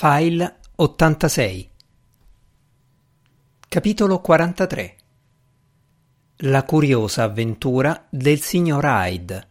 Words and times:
File 0.00 0.58
86 0.76 1.70
Capitolo 3.68 4.20
43 4.20 4.96
La 6.36 6.62
curiosa 6.62 7.24
avventura 7.24 8.06
del 8.08 8.38
signor 8.38 8.84
Hyde. 8.84 9.48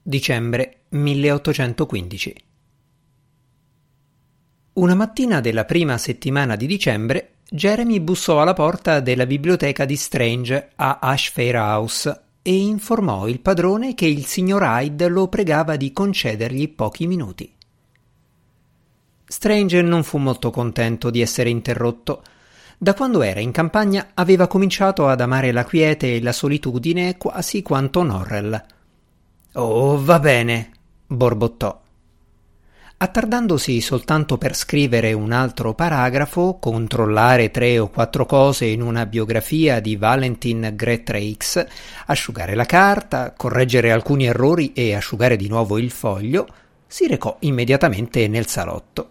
Dicembre 0.00 0.82
1815 0.90 2.34
Una 4.74 4.94
mattina 4.94 5.40
della 5.40 5.64
prima 5.64 5.98
settimana 5.98 6.54
di 6.54 6.68
dicembre 6.68 7.38
Jeremy 7.50 7.98
bussò 7.98 8.40
alla 8.40 8.52
porta 8.52 9.00
della 9.00 9.26
biblioteca 9.26 9.84
di 9.84 9.96
Strange 9.96 10.70
a 10.76 11.00
Ashfair 11.00 11.56
House 11.56 12.22
e 12.40 12.54
informò 12.54 13.26
il 13.26 13.40
padrone 13.40 13.94
che 13.94 14.06
il 14.06 14.26
signor 14.26 14.62
Hyde 14.62 15.08
lo 15.08 15.26
pregava 15.26 15.74
di 15.74 15.92
concedergli 15.92 16.68
pochi 16.68 17.08
minuti. 17.08 17.52
Strange 19.34 19.82
non 19.82 20.04
fu 20.04 20.18
molto 20.18 20.52
contento 20.52 21.10
di 21.10 21.20
essere 21.20 21.50
interrotto. 21.50 22.22
Da 22.78 22.94
quando 22.94 23.20
era 23.20 23.40
in 23.40 23.50
campagna 23.50 24.10
aveva 24.14 24.46
cominciato 24.46 25.08
ad 25.08 25.20
amare 25.20 25.50
la 25.50 25.64
quiete 25.64 26.14
e 26.14 26.22
la 26.22 26.30
solitudine 26.30 27.16
quasi 27.16 27.60
quanto 27.60 28.04
Norrell. 28.04 28.64
Oh, 29.54 30.02
va 30.02 30.20
bene, 30.20 30.70
borbottò. 31.08 31.82
Attardandosi 32.96 33.80
soltanto 33.80 34.38
per 34.38 34.54
scrivere 34.54 35.12
un 35.12 35.32
altro 35.32 35.74
paragrafo, 35.74 36.58
controllare 36.60 37.50
tre 37.50 37.80
o 37.80 37.88
quattro 37.88 38.26
cose 38.26 38.66
in 38.66 38.82
una 38.82 39.04
biografia 39.04 39.80
di 39.80 39.96
Valentin 39.96 40.74
Gretreix, 40.76 41.66
asciugare 42.06 42.54
la 42.54 42.66
carta, 42.66 43.34
correggere 43.36 43.90
alcuni 43.90 44.26
errori 44.26 44.72
e 44.74 44.94
asciugare 44.94 45.34
di 45.34 45.48
nuovo 45.48 45.76
il 45.76 45.90
foglio, 45.90 46.46
si 46.86 47.08
recò 47.08 47.36
immediatamente 47.40 48.28
nel 48.28 48.46
salotto. 48.46 49.08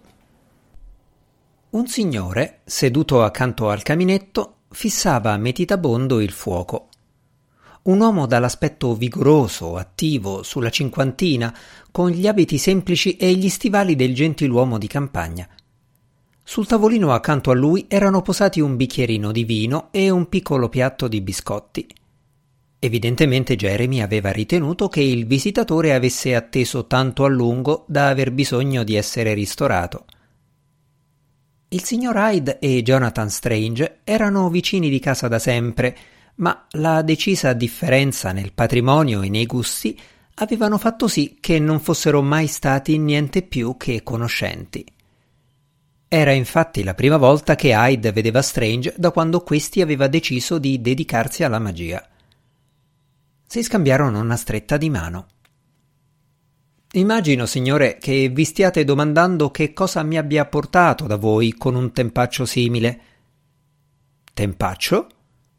Un 1.73 1.87
signore, 1.87 2.59
seduto 2.65 3.23
accanto 3.23 3.71
al 3.71 3.81
caminetto, 3.81 4.57
fissava 4.69 5.35
meditabondo 5.37 6.21
il 6.21 6.29
fuoco. 6.29 6.89
Un 7.83 7.99
uomo 7.99 8.27
dall'aspetto 8.27 8.93
vigoroso, 8.93 9.75
attivo, 9.75 10.43
sulla 10.43 10.69
cinquantina, 10.69 11.51
con 11.89 12.11
gli 12.11 12.27
abiti 12.27 12.59
semplici 12.59 13.17
e 13.17 13.33
gli 13.33 13.49
stivali 13.49 13.95
del 13.95 14.13
gentiluomo 14.13 14.77
di 14.77 14.85
campagna. 14.85 15.49
Sul 16.43 16.67
tavolino 16.67 17.11
accanto 17.11 17.49
a 17.49 17.55
lui 17.55 17.85
erano 17.87 18.21
posati 18.21 18.59
un 18.59 18.75
bicchierino 18.75 19.31
di 19.31 19.43
vino 19.43 19.87
e 19.89 20.11
un 20.11 20.29
piccolo 20.29 20.69
piatto 20.69 21.07
di 21.07 21.21
biscotti. 21.21 21.87
Evidentemente 22.77 23.55
Jeremy 23.55 24.01
aveva 24.01 24.31
ritenuto 24.31 24.89
che 24.89 25.01
il 25.01 25.25
visitatore 25.25 25.95
avesse 25.95 26.35
atteso 26.35 26.85
tanto 26.85 27.25
a 27.25 27.29
lungo 27.29 27.83
da 27.87 28.09
aver 28.09 28.31
bisogno 28.31 28.83
di 28.83 28.93
essere 28.93 29.33
ristorato. 29.33 30.05
Il 31.73 31.83
signor 31.83 32.15
Hyde 32.15 32.59
e 32.59 32.83
Jonathan 32.83 33.31
Strange 33.31 34.01
erano 34.03 34.47
vicini 34.51 34.91
di 34.91 34.99
casa 34.99 35.27
da 35.27 35.39
sempre, 35.39 35.97
ma 36.35 36.67
la 36.73 37.01
decisa 37.01 37.53
differenza 37.53 38.31
nel 38.31 38.53
patrimonio 38.53 39.23
e 39.23 39.29
nei 39.29 39.47
gusti 39.47 39.99
avevano 40.35 40.77
fatto 40.77 41.07
sì 41.07 41.37
che 41.39 41.57
non 41.57 41.79
fossero 41.79 42.21
mai 42.21 42.45
stati 42.45 42.99
niente 42.99 43.41
più 43.41 43.75
che 43.75 44.03
conoscenti. 44.03 44.85
Era 46.07 46.31
infatti 46.31 46.83
la 46.83 46.93
prima 46.93 47.17
volta 47.17 47.55
che 47.55 47.69
Hyde 47.69 48.11
vedeva 48.11 48.43
Strange 48.43 48.93
da 48.95 49.09
quando 49.09 49.41
questi 49.41 49.81
aveva 49.81 50.05
deciso 50.05 50.59
di 50.59 50.79
dedicarsi 50.79 51.43
alla 51.43 51.57
magia. 51.57 52.07
Si 53.47 53.63
scambiarono 53.63 54.19
una 54.19 54.35
stretta 54.35 54.77
di 54.77 54.91
mano. 54.91 55.25
Immagino, 56.95 57.47
signore, 57.47 57.97
che 57.97 58.29
vi 58.29 58.45
stiate 58.45 58.83
domandando 58.83 59.49
che 59.49 59.73
cosa 59.73 60.03
mi 60.03 60.15
abbia 60.15 60.45
portato 60.45 61.07
da 61.07 61.15
voi 61.15 61.53
con 61.53 61.73
un 61.73 61.91
tempaccio 61.91 62.45
simile. 62.45 62.99
Tempaccio? 64.31 65.07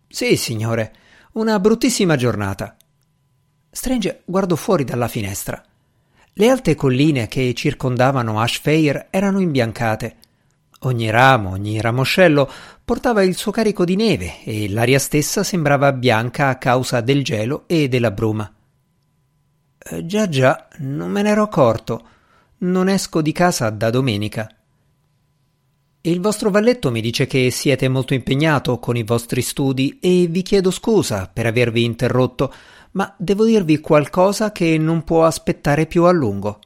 Sì, 0.06 0.36
signore, 0.36 0.94
una 1.32 1.58
bruttissima 1.58 2.14
giornata. 2.14 2.76
Strange 3.68 4.22
guardò 4.24 4.54
fuori 4.54 4.84
dalla 4.84 5.08
finestra. 5.08 5.60
Le 6.34 6.48
alte 6.48 6.76
colline 6.76 7.26
che 7.26 7.52
circondavano 7.52 8.38
Ashfair 8.38 9.08
erano 9.10 9.40
imbiancate. 9.40 10.16
Ogni 10.82 11.10
ramo, 11.10 11.50
ogni 11.50 11.80
ramoscello 11.80 12.48
portava 12.84 13.24
il 13.24 13.34
suo 13.34 13.50
carico 13.50 13.84
di 13.84 13.96
neve 13.96 14.44
e 14.44 14.68
l'aria 14.68 15.00
stessa 15.00 15.42
sembrava 15.42 15.92
bianca 15.92 16.46
a 16.46 16.58
causa 16.58 17.00
del 17.00 17.24
gelo 17.24 17.64
e 17.66 17.88
della 17.88 18.12
bruma. 18.12 18.53
Eh, 19.86 20.06
già 20.06 20.30
già, 20.30 20.68
non 20.78 21.10
me 21.10 21.20
ne 21.20 21.28
ero 21.28 21.42
accorto. 21.42 22.08
Non 22.58 22.88
esco 22.88 23.20
di 23.20 23.32
casa 23.32 23.68
da 23.68 23.90
domenica. 23.90 24.48
Il 26.00 26.20
vostro 26.20 26.50
valletto 26.50 26.90
mi 26.90 27.02
dice 27.02 27.26
che 27.26 27.50
siete 27.50 27.88
molto 27.88 28.14
impegnato 28.14 28.78
con 28.78 28.96
i 28.96 29.02
vostri 29.02 29.42
studi 29.42 29.98
e 30.00 30.26
vi 30.26 30.40
chiedo 30.40 30.70
scusa 30.70 31.30
per 31.30 31.44
avervi 31.44 31.84
interrotto, 31.84 32.52
ma 32.92 33.14
devo 33.18 33.44
dirvi 33.44 33.80
qualcosa 33.80 34.52
che 34.52 34.78
non 34.78 35.04
può 35.04 35.26
aspettare 35.26 35.84
più 35.84 36.04
a 36.04 36.12
lungo. 36.12 36.60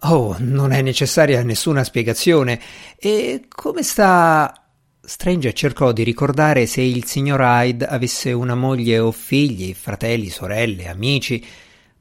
Oh, 0.00 0.36
non 0.38 0.72
è 0.72 0.80
necessaria 0.80 1.42
nessuna 1.42 1.84
spiegazione. 1.84 2.60
E 2.96 3.44
come 3.48 3.82
sta. 3.82 4.58
Strange 5.06 5.52
cercò 5.52 5.92
di 5.92 6.02
ricordare 6.02 6.64
se 6.64 6.80
il 6.80 7.04
signor 7.04 7.40
Hyde 7.42 7.86
avesse 7.86 8.32
una 8.32 8.54
moglie 8.54 8.98
o 8.98 9.12
figli, 9.12 9.74
fratelli, 9.74 10.30
sorelle, 10.30 10.88
amici 10.88 11.44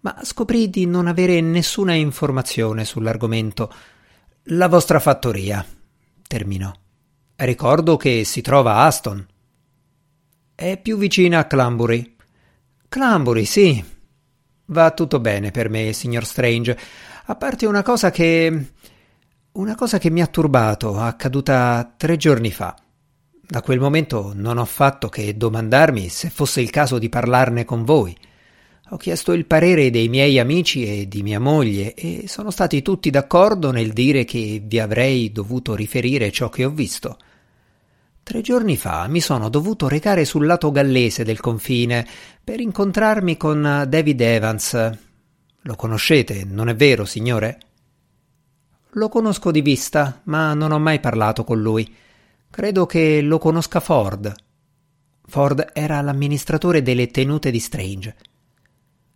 ma 0.04 0.20
scoprì 0.24 0.70
di 0.70 0.86
non 0.86 1.08
avere 1.08 1.40
nessuna 1.40 1.94
informazione 1.94 2.84
sull'argomento. 2.84 3.74
La 4.48 4.68
vostra 4.68 5.00
fattoria, 5.00 5.66
terminò. 6.28 6.72
Ricordo 7.36 7.96
che 7.96 8.26
si 8.26 8.42
trova 8.42 8.76
a 8.76 8.86
Aston. 8.86 9.26
È 10.54 10.78
più 10.78 10.98
vicina 10.98 11.40
a 11.40 11.46
Clambury. 11.46 12.16
Clambury, 12.90 13.46
sì. 13.46 13.84
Va 14.66 14.92
tutto 14.92 15.20
bene 15.22 15.52
per 15.52 15.70
me, 15.70 15.94
signor 15.94 16.26
Strange, 16.26 16.78
a 17.26 17.36
parte 17.36 17.66
una 17.66 17.82
cosa 17.82 18.12
che. 18.12 18.72
una 19.54 19.76
cosa 19.76 20.00
che 20.00 20.10
mi 20.10 20.22
ha 20.22 20.28
turbato, 20.28 20.98
accaduta 20.98 21.94
tre 21.96 22.18
giorni 22.18 22.52
fa. 22.52 22.76
Da 23.42 23.62
quel 23.62 23.80
momento 23.80 24.34
non 24.36 24.58
ho 24.58 24.66
fatto 24.66 25.08
che 25.08 25.38
domandarmi 25.38 26.10
se 26.10 26.30
fosse 26.30 26.60
il 26.60 26.70
caso 26.72 27.00
di 27.00 27.08
parlarne 27.08 27.64
con 27.64 27.86
voi. 27.86 28.16
Ho 28.94 28.98
chiesto 28.98 29.32
il 29.32 29.48
parere 29.48 29.90
dei 29.90 30.08
miei 30.08 30.38
amici 30.38 30.86
e 30.86 31.08
di 31.08 31.24
mia 31.24 31.40
moglie 31.40 31.96
e 31.96 32.26
sono 32.28 32.52
stati 32.52 32.84
tutti 32.84 33.10
d'accordo 33.10 33.72
nel 33.72 33.92
dire 33.92 34.24
che 34.24 34.62
vi 34.64 34.80
avrei 34.80 35.32
dovuto 35.32 35.74
riferire 35.74 36.32
ciò 36.32 36.50
che 36.50 36.64
ho 36.64 36.70
visto. 36.70 37.18
Tre 38.22 38.42
giorni 38.42 38.78
fa 38.78 39.08
mi 39.08 39.20
sono 39.20 39.50
dovuto 39.50 39.88
recare 39.88 40.26
sul 40.26 40.46
lato 40.46 40.70
gallese 40.70 41.24
del 41.24 41.40
confine 41.40 42.06
per 42.44 42.60
incontrarmi 42.60 43.36
con 43.36 43.86
David 43.90 44.22
Evans. 44.22 44.92
Lo 45.62 45.76
conoscete, 45.76 46.46
non 46.46 46.70
è 46.70 46.76
vero, 46.76 47.04
signore? 47.04 47.58
Lo 48.92 49.10
conosco 49.10 49.50
di 49.50 49.62
vista, 49.62 50.22
ma 50.26 50.54
non 50.54 50.72
ho 50.72 50.78
mai 50.78 51.00
parlato 51.00 51.44
con 51.44 51.60
lui. 51.60 51.92
Credo 52.48 52.86
che 52.86 53.22
lo 53.22 53.40
conosca 53.40 53.80
Ford. 53.80 54.32
Ford 55.26 55.72
era 55.74 56.00
l'amministratore 56.02 56.84
delle 56.84 57.08
tenute 57.08 57.50
di 57.50 57.60
Strange. 57.60 58.16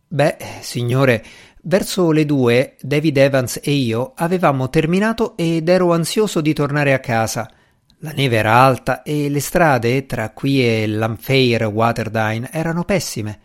Beh, 0.10 0.38
signore, 0.62 1.22
verso 1.64 2.12
le 2.12 2.26
due 2.26 2.78
David 2.80 3.18
Evans 3.18 3.60
e 3.62 3.72
io 3.72 4.14
avevamo 4.16 4.70
terminato 4.70 5.36
ed 5.36 5.68
ero 5.68 5.92
ansioso 5.92 6.40
di 6.40 6.54
tornare 6.54 6.94
a 6.94 7.00
casa. 7.00 7.52
La 8.00 8.12
neve 8.12 8.38
era 8.38 8.54
alta 8.54 9.04
e 9.04 9.28
le 9.28 9.42
strade 9.42 10.06
tra 10.06 10.30
qui 10.30 10.66
e 10.66 10.88
Lamfair 10.88 11.66
Waterdine 11.66 12.48
erano 12.54 12.86
pessime. 12.86 13.40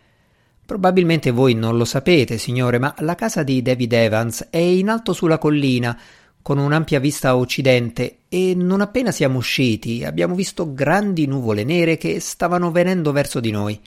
Probabilmente 0.65 1.31
voi 1.31 1.53
non 1.53 1.75
lo 1.75 1.83
sapete, 1.83 2.37
signore, 2.37 2.79
ma 2.79 2.95
la 2.99 3.15
casa 3.15 3.43
di 3.43 3.61
David 3.61 3.91
Evans 3.91 4.47
è 4.49 4.57
in 4.57 4.87
alto 4.87 5.11
sulla 5.11 5.37
collina, 5.37 5.99
con 6.41 6.59
un'ampia 6.59 7.01
vista 7.01 7.29
a 7.29 7.35
occidente, 7.35 8.19
e 8.29 8.53
non 8.55 8.79
appena 8.79 9.11
siamo 9.11 9.37
usciti 9.37 10.05
abbiamo 10.05 10.33
visto 10.33 10.73
grandi 10.73 11.25
nuvole 11.25 11.65
nere 11.65 11.97
che 11.97 12.21
stavano 12.21 12.71
venendo 12.71 13.11
verso 13.11 13.41
di 13.41 13.51
noi. 13.51 13.81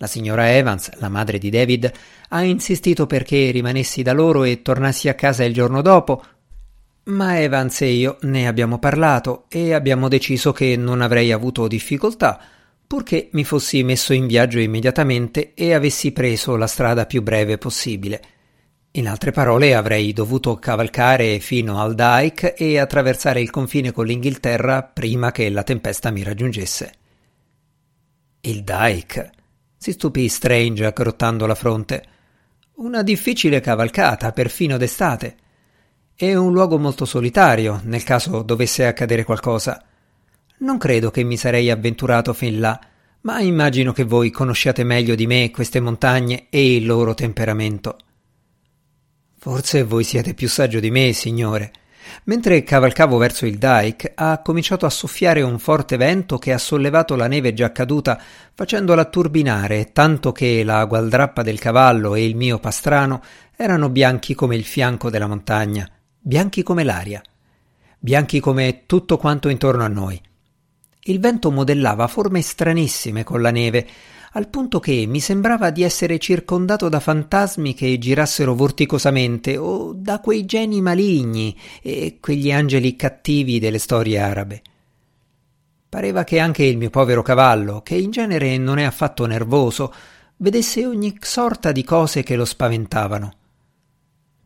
La 0.00 0.06
signora 0.06 0.50
Evans, 0.50 0.96
la 0.96 1.10
madre 1.10 1.36
di 1.36 1.50
David, 1.50 1.92
ha 2.30 2.42
insistito 2.42 3.06
perché 3.06 3.50
rimanessi 3.50 4.00
da 4.00 4.14
loro 4.14 4.44
e 4.44 4.62
tornassi 4.62 5.10
a 5.10 5.14
casa 5.14 5.44
il 5.44 5.52
giorno 5.52 5.82
dopo, 5.82 6.24
ma 7.04 7.38
Evans 7.38 7.82
e 7.82 7.90
io 7.90 8.16
ne 8.22 8.48
abbiamo 8.48 8.78
parlato 8.78 9.44
e 9.50 9.74
abbiamo 9.74 10.08
deciso 10.08 10.52
che 10.52 10.74
non 10.74 11.02
avrei 11.02 11.32
avuto 11.32 11.68
difficoltà, 11.68 12.40
purché 12.86 13.28
mi 13.32 13.44
fossi 13.44 13.82
messo 13.82 14.14
in 14.14 14.26
viaggio 14.26 14.58
immediatamente 14.58 15.52
e 15.52 15.74
avessi 15.74 16.12
preso 16.12 16.56
la 16.56 16.66
strada 16.66 17.04
più 17.04 17.20
breve 17.20 17.58
possibile. 17.58 18.22
In 18.92 19.06
altre 19.06 19.32
parole, 19.32 19.74
avrei 19.74 20.14
dovuto 20.14 20.56
cavalcare 20.56 21.40
fino 21.40 21.78
al 21.78 21.94
Dyke 21.94 22.54
e 22.54 22.78
attraversare 22.78 23.42
il 23.42 23.50
confine 23.50 23.92
con 23.92 24.06
l'Inghilterra 24.06 24.82
prima 24.82 25.30
che 25.30 25.50
la 25.50 25.62
tempesta 25.62 26.10
mi 26.10 26.22
raggiungesse. 26.22 26.92
Il 28.40 28.64
Dyke 28.64 29.32
si 29.82 29.92
stupì 29.92 30.28
Strange 30.28 30.84
aggrottando 30.84 31.46
la 31.46 31.54
fronte. 31.54 32.04
Una 32.74 33.02
difficile 33.02 33.60
cavalcata, 33.60 34.30
perfino 34.30 34.76
d'estate. 34.76 35.36
è 36.14 36.34
un 36.34 36.52
luogo 36.52 36.78
molto 36.78 37.06
solitario 37.06 37.80
nel 37.84 38.02
caso 38.02 38.42
dovesse 38.42 38.84
accadere 38.84 39.24
qualcosa. 39.24 39.82
Non 40.58 40.76
credo 40.76 41.10
che 41.10 41.22
mi 41.22 41.38
sarei 41.38 41.70
avventurato 41.70 42.34
fin 42.34 42.60
là, 42.60 42.78
ma 43.22 43.40
immagino 43.40 43.92
che 43.92 44.04
voi 44.04 44.30
conosciate 44.30 44.84
meglio 44.84 45.14
di 45.14 45.26
me 45.26 45.50
queste 45.50 45.80
montagne 45.80 46.48
e 46.50 46.74
il 46.74 46.84
loro 46.84 47.14
temperamento. 47.14 47.96
Forse 49.38 49.82
voi 49.82 50.04
siete 50.04 50.34
più 50.34 50.50
saggio 50.50 50.78
di 50.78 50.90
me, 50.90 51.14
signore. 51.14 51.72
Mentre 52.24 52.62
cavalcavo 52.62 53.16
verso 53.16 53.46
il 53.46 53.58
dike, 53.58 54.12
ha 54.14 54.40
cominciato 54.42 54.86
a 54.86 54.90
soffiare 54.90 55.42
un 55.42 55.58
forte 55.58 55.96
vento 55.96 56.38
che 56.38 56.52
ha 56.52 56.58
sollevato 56.58 57.16
la 57.16 57.26
neve 57.26 57.54
già 57.54 57.72
caduta, 57.72 58.20
facendola 58.54 59.04
turbinare, 59.06 59.92
tanto 59.92 60.32
che 60.32 60.64
la 60.64 60.84
gualdrappa 60.84 61.42
del 61.42 61.58
cavallo 61.58 62.14
e 62.14 62.24
il 62.24 62.36
mio 62.36 62.58
pastrano 62.58 63.22
erano 63.56 63.88
bianchi 63.88 64.34
come 64.34 64.56
il 64.56 64.64
fianco 64.64 65.10
della 65.10 65.26
montagna 65.26 65.90
bianchi 66.22 66.62
come 66.62 66.84
l'aria, 66.84 67.22
bianchi 67.98 68.40
come 68.40 68.82
tutto 68.84 69.16
quanto 69.16 69.48
intorno 69.48 69.84
a 69.84 69.88
noi. 69.88 70.20
Il 71.04 71.18
vento 71.18 71.50
modellava 71.50 72.06
forme 72.08 72.42
stranissime 72.42 73.24
con 73.24 73.40
la 73.40 73.50
neve, 73.50 73.88
al 74.32 74.48
punto 74.48 74.78
che 74.78 75.06
mi 75.08 75.18
sembrava 75.18 75.70
di 75.70 75.82
essere 75.82 76.18
circondato 76.18 76.88
da 76.88 77.00
fantasmi 77.00 77.74
che 77.74 77.98
girassero 77.98 78.54
vorticosamente 78.54 79.56
o 79.56 79.92
da 79.92 80.20
quei 80.20 80.44
geni 80.44 80.80
maligni 80.80 81.56
e 81.82 82.18
quegli 82.20 82.52
angeli 82.52 82.94
cattivi 82.94 83.58
delle 83.58 83.78
storie 83.78 84.20
arabe. 84.20 84.62
Pareva 85.88 86.22
che 86.22 86.38
anche 86.38 86.62
il 86.62 86.76
mio 86.76 86.90
povero 86.90 87.22
cavallo, 87.22 87.82
che 87.82 87.96
in 87.96 88.12
genere 88.12 88.56
non 88.56 88.78
è 88.78 88.84
affatto 88.84 89.26
nervoso, 89.26 89.92
vedesse 90.36 90.86
ogni 90.86 91.16
sorta 91.20 91.72
di 91.72 91.82
cose 91.82 92.22
che 92.22 92.36
lo 92.36 92.44
spaventavano. 92.44 93.34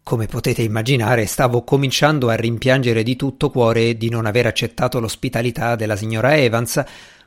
Come 0.03 0.27
potete 0.27 0.63
immaginare, 0.63 1.27
stavo 1.27 1.63
cominciando 1.63 2.31
a 2.31 2.35
rimpiangere 2.35 3.03
di 3.03 3.17
tutto 3.17 3.51
cuore 3.51 3.99
di 3.99 4.09
non 4.09 4.25
aver 4.25 4.47
accettato 4.47 4.99
l'ospitalità 4.99 5.77
della 5.77 5.97
signora 5.97 6.35
Evans 6.35 6.83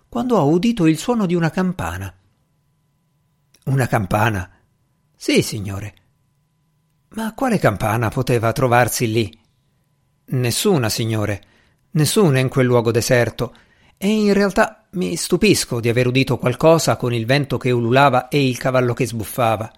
quando 0.09 0.38
ho 0.38 0.48
udito 0.48 0.88
il 0.88 0.98
suono 0.98 1.27
di 1.27 1.36
una 1.36 1.51
campana. 1.51 2.12
Una 3.67 3.85
campana? 3.87 4.49
Sì, 5.13 5.41
signore. 5.41 5.93
Ma 7.09 7.33
quale 7.33 7.59
campana 7.59 8.07
poteva 8.07 8.53
trovarsi 8.53 9.11
lì? 9.11 9.39
Nessuna, 10.27 10.87
signore. 10.87 11.41
Nessuna 11.91 12.39
in 12.39 12.47
quel 12.47 12.65
luogo 12.65 12.91
deserto. 12.91 13.53
E 13.97 14.07
in 14.07 14.31
realtà 14.31 14.87
mi 14.91 15.17
stupisco 15.17 15.81
di 15.81 15.89
aver 15.89 16.07
udito 16.07 16.37
qualcosa 16.37 16.95
con 16.95 17.13
il 17.13 17.25
vento 17.25 17.57
che 17.57 17.71
ululava 17.71 18.29
e 18.29 18.47
il 18.47 18.57
cavallo 18.57 18.93
che 18.93 19.05
sbuffava. 19.05 19.69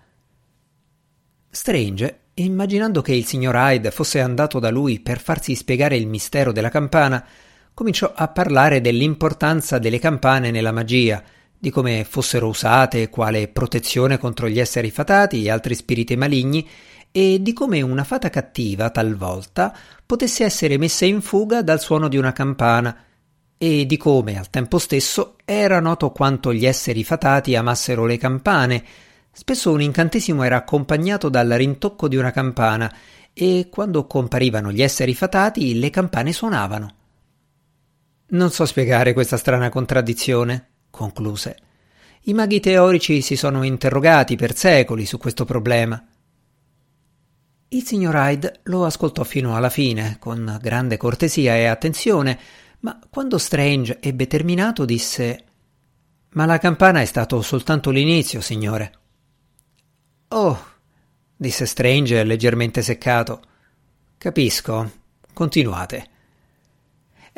Strange 1.50 2.20
immaginando 2.36 3.02
che 3.02 3.16
il 3.16 3.26
signor 3.26 3.56
Hyde 3.56 3.90
fosse 3.90 4.22
andato 4.22 4.60
da 4.60 4.70
lui 4.70 5.00
per 5.00 5.20
farsi 5.20 5.56
spiegare 5.56 5.98
il 5.98 6.06
mistero 6.06 6.52
della 6.52 6.70
campana, 6.70 7.26
cominciò 7.74 8.14
a 8.16 8.28
parlare 8.28 8.82
dell'importanza 8.82 9.80
delle 9.80 9.98
campane 9.98 10.52
nella 10.52 10.72
magia, 10.72 11.24
di 11.60 11.70
come 11.70 12.06
fossero 12.06 12.48
usate 12.48 13.10
quale 13.10 13.50
protezione 13.50 14.18
contro 14.18 14.48
gli 14.48 14.60
esseri 14.60 14.90
fatati 14.90 15.44
e 15.44 15.52
altri 15.52 15.76
spiriti 15.76 16.16
maligni, 16.16 16.68
e 17.12 17.42
di 17.42 17.54
come 17.54 17.82
una 17.82 18.04
fata 18.04 18.30
cattiva, 18.30 18.90
talvolta, 18.90 19.76
potesse 20.06 20.44
essere 20.44 20.78
messa 20.78 21.06
in 21.06 21.22
fuga 21.22 21.62
dal 21.62 21.80
suono 21.80 22.08
di 22.08 22.18
una 22.18 22.32
campana, 22.32 22.96
e 23.58 23.86
di 23.86 23.98
come, 23.98 24.38
al 24.38 24.50
tempo 24.50 24.78
stesso, 24.78 25.36
era 25.44 25.80
noto 25.80 26.12
quanto 26.12 26.54
gli 26.54 26.66
esseri 26.66 27.04
fatati 27.04 27.56
amassero 27.56 28.06
le 28.06 28.18
campane, 28.18 28.84
Spesso 29.32 29.72
un 29.72 29.82
incantesimo 29.82 30.44
era 30.44 30.58
accompagnato 30.58 31.30
dal 31.30 31.48
rintocco 31.48 32.08
di 32.08 32.18
una 32.18 32.32
campana 32.32 32.94
e 33.32 33.70
quando 33.72 34.06
comparivano 34.06 34.72
gli 34.72 34.82
esseri 34.82 35.16
fatati 35.16 35.80
le 35.80 35.90
campane 35.90 36.34
suonavano. 36.34 36.96
Non 38.32 38.52
so 38.52 38.66
spiegare 38.66 39.14
questa 39.14 39.38
strana 39.38 39.70
contraddizione, 39.70 40.68
concluse. 41.00 41.58
I 42.24 42.34
maghi 42.34 42.60
teorici 42.60 43.22
si 43.22 43.38
sono 43.38 43.64
interrogati 43.64 44.36
per 44.36 44.54
secoli 44.54 45.06
su 45.06 45.18
questo 45.18 45.46
problema. 45.46 46.06
Il 47.70 47.86
signor 47.86 48.16
Hyde 48.16 48.60
lo 48.64 48.84
ascoltò 48.84 49.24
fino 49.24 49.56
alla 49.56 49.70
fine, 49.70 50.18
con 50.20 50.58
grande 50.62 50.98
cortesia 50.98 51.56
e 51.56 51.68
attenzione, 51.68 52.38
ma 52.82 53.00
quando 53.10 53.38
Strange 53.38 54.00
ebbe 54.02 54.28
terminato 54.28 54.84
disse 54.84 55.46
Ma 56.32 56.46
la 56.46 56.58
campana 56.58 57.00
è 57.00 57.06
stato 57.06 57.42
soltanto 57.42 57.92
l'inizio, 57.92 58.42
signore. 58.42 58.92
Oh, 60.30 60.60
disse 61.38 61.66
Strange 61.66 62.26
leggermente 62.26 62.82
seccato. 62.82 63.42
Capisco. 64.18 64.92
Continuate. 65.34 66.18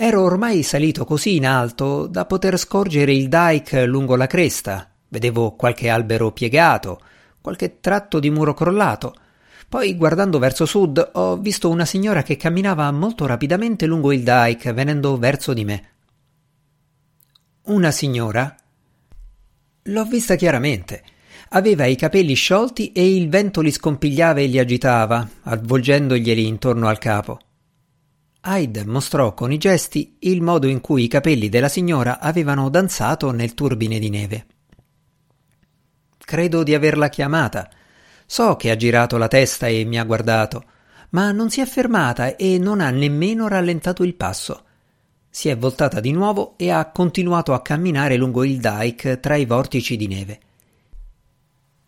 Ero 0.03 0.23
ormai 0.23 0.63
salito 0.63 1.05
così 1.05 1.35
in 1.35 1.45
alto 1.45 2.07
da 2.07 2.25
poter 2.25 2.57
scorgere 2.57 3.13
il 3.13 3.29
dike 3.29 3.85
lungo 3.85 4.15
la 4.15 4.25
cresta. 4.25 4.89
Vedevo 5.07 5.51
qualche 5.51 5.89
albero 5.89 6.31
piegato, 6.31 6.99
qualche 7.39 7.79
tratto 7.79 8.19
di 8.19 8.31
muro 8.31 8.55
crollato. 8.55 9.13
Poi, 9.69 9.95
guardando 9.95 10.39
verso 10.39 10.65
sud, 10.65 11.11
ho 11.13 11.37
visto 11.37 11.69
una 11.69 11.85
signora 11.85 12.23
che 12.23 12.35
camminava 12.35 12.89
molto 12.91 13.27
rapidamente 13.27 13.85
lungo 13.85 14.11
il 14.11 14.23
dike, 14.23 14.73
venendo 14.73 15.19
verso 15.19 15.53
di 15.53 15.65
me. 15.65 15.89
Una 17.65 17.91
signora? 17.91 18.55
L'ho 19.83 20.05
vista 20.05 20.33
chiaramente. 20.33 21.03
Aveva 21.49 21.85
i 21.85 21.95
capelli 21.95 22.33
sciolti 22.33 22.91
e 22.91 23.15
il 23.15 23.29
vento 23.29 23.61
li 23.61 23.69
scompigliava 23.69 24.39
e 24.39 24.47
li 24.47 24.57
agitava, 24.57 25.29
avvolgendoglieli 25.43 26.47
intorno 26.47 26.87
al 26.87 26.97
capo. 26.97 27.39
Hyde 28.43 28.85
mostrò 28.85 29.35
con 29.35 29.51
i 29.51 29.59
gesti 29.59 30.15
il 30.21 30.41
modo 30.41 30.67
in 30.67 30.81
cui 30.81 31.03
i 31.03 31.07
capelli 31.07 31.47
della 31.47 31.69
signora 31.69 32.19
avevano 32.19 32.69
danzato 32.69 33.31
nel 33.31 33.53
turbine 33.53 33.99
di 33.99 34.09
neve. 34.09 34.45
Credo 36.17 36.63
di 36.63 36.73
averla 36.73 37.09
chiamata. 37.09 37.69
So 38.25 38.55
che 38.55 38.71
ha 38.71 38.75
girato 38.75 39.17
la 39.17 39.27
testa 39.27 39.67
e 39.67 39.83
mi 39.83 39.99
ha 39.99 40.05
guardato, 40.05 40.63
ma 41.09 41.31
non 41.31 41.51
si 41.51 41.61
è 41.61 41.65
fermata 41.65 42.35
e 42.35 42.57
non 42.57 42.81
ha 42.81 42.89
nemmeno 42.89 43.47
rallentato 43.47 44.03
il 44.03 44.15
passo. 44.15 44.63
Si 45.29 45.47
è 45.47 45.55
voltata 45.55 45.99
di 45.99 46.11
nuovo 46.11 46.55
e 46.57 46.71
ha 46.71 46.89
continuato 46.89 47.53
a 47.53 47.61
camminare 47.61 48.15
lungo 48.15 48.43
il 48.43 48.59
dike 48.59 49.19
tra 49.19 49.35
i 49.35 49.45
vortici 49.45 49.95
di 49.95 50.07
neve. 50.07 50.39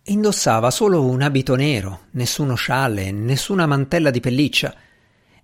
Indossava 0.03 0.69
solo 0.69 1.03
un 1.05 1.21
abito 1.21 1.55
nero, 1.55 2.01
nessuno 2.11 2.55
scialle, 2.55 3.11
nessuna 3.11 3.65
mantella 3.65 4.11
di 4.11 4.19
pelliccia. 4.19 4.75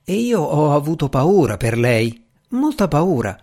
E 0.10 0.16
io 0.16 0.42
ho 0.42 0.74
avuto 0.74 1.08
paura 1.08 1.56
per 1.56 1.78
lei, 1.78 2.26
molta 2.50 2.88
paura. 2.88 3.38